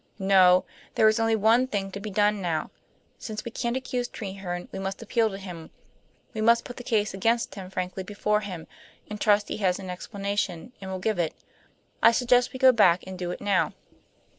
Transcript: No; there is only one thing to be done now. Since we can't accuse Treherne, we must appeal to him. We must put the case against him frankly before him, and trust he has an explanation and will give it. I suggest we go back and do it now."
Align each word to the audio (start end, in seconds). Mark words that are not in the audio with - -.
No; 0.17 0.65
there 0.95 1.07
is 1.07 1.19
only 1.19 1.35
one 1.35 1.67
thing 1.67 1.91
to 1.91 1.99
be 1.99 2.09
done 2.09 2.41
now. 2.41 2.71
Since 3.19 3.45
we 3.45 3.51
can't 3.51 3.77
accuse 3.77 4.07
Treherne, 4.07 4.67
we 4.71 4.79
must 4.79 5.03
appeal 5.03 5.29
to 5.29 5.37
him. 5.37 5.69
We 6.33 6.41
must 6.41 6.65
put 6.65 6.77
the 6.77 6.83
case 6.83 7.13
against 7.13 7.53
him 7.53 7.69
frankly 7.69 8.01
before 8.01 8.39
him, 8.39 8.65
and 9.11 9.21
trust 9.21 9.49
he 9.49 9.57
has 9.57 9.77
an 9.77 9.91
explanation 9.91 10.73
and 10.81 10.89
will 10.89 10.97
give 10.97 11.19
it. 11.19 11.35
I 12.01 12.13
suggest 12.13 12.51
we 12.51 12.57
go 12.57 12.71
back 12.71 13.03
and 13.05 13.15
do 13.15 13.29
it 13.29 13.41
now." 13.41 13.73